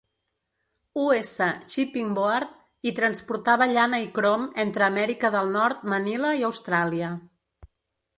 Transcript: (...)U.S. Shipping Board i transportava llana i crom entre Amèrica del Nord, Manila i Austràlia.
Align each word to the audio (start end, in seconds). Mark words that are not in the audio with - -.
(...)U.S. 1.01 1.33
Shipping 1.73 2.07
Board 2.19 2.55
i 2.91 2.93
transportava 2.99 3.67
llana 3.75 3.99
i 4.07 4.07
crom 4.15 4.47
entre 4.65 4.87
Amèrica 4.87 5.31
del 5.39 5.53
Nord, 5.57 5.85
Manila 5.95 6.33
i 6.41 6.47
Austràlia. 6.49 7.13